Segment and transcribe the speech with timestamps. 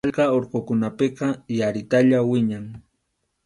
[0.05, 1.27] Sallqa urqukunapiqa
[1.57, 2.65] yaritalla wiñan.